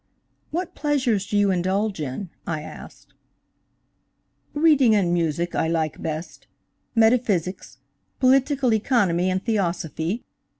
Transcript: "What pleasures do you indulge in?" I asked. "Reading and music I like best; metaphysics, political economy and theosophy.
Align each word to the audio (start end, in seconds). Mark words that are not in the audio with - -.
"What 0.49 0.73
pleasures 0.73 1.27
do 1.27 1.37
you 1.37 1.51
indulge 1.51 1.99
in?" 2.01 2.31
I 2.47 2.61
asked. 2.61 3.13
"Reading 4.55 4.95
and 4.95 5.13
music 5.13 5.53
I 5.53 5.67
like 5.67 6.01
best; 6.01 6.47
metaphysics, 6.95 7.77
political 8.19 8.73
economy 8.73 9.29
and 9.29 9.45
theosophy. 9.45 10.23